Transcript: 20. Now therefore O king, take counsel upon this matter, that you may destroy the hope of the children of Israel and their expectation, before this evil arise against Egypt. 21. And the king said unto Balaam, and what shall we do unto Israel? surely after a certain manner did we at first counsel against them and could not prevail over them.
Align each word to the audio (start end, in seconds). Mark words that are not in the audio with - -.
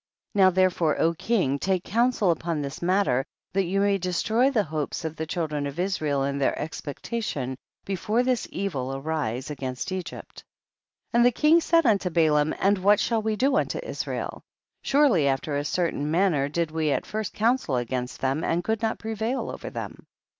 20. 0.33 0.43
Now 0.43 0.49
therefore 0.49 0.97
O 0.99 1.13
king, 1.13 1.59
take 1.59 1.83
counsel 1.83 2.31
upon 2.31 2.59
this 2.59 2.81
matter, 2.81 3.23
that 3.53 3.65
you 3.65 3.79
may 3.81 3.99
destroy 3.99 4.49
the 4.49 4.63
hope 4.63 4.95
of 5.03 5.15
the 5.15 5.27
children 5.27 5.67
of 5.67 5.77
Israel 5.79 6.23
and 6.23 6.41
their 6.41 6.57
expectation, 6.57 7.55
before 7.85 8.23
this 8.23 8.47
evil 8.51 8.95
arise 8.95 9.51
against 9.51 9.91
Egypt. 9.91 10.43
21. 11.11 11.11
And 11.19 11.25
the 11.27 11.39
king 11.39 11.61
said 11.61 11.85
unto 11.85 12.09
Balaam, 12.09 12.55
and 12.57 12.79
what 12.79 12.99
shall 12.99 13.21
we 13.21 13.35
do 13.35 13.55
unto 13.55 13.77
Israel? 13.83 14.41
surely 14.81 15.27
after 15.27 15.55
a 15.55 15.63
certain 15.63 16.09
manner 16.09 16.49
did 16.49 16.71
we 16.71 16.89
at 16.89 17.05
first 17.05 17.35
counsel 17.35 17.75
against 17.75 18.21
them 18.21 18.43
and 18.43 18.63
could 18.63 18.81
not 18.81 18.97
prevail 18.97 19.51
over 19.51 19.69
them. 19.69 20.07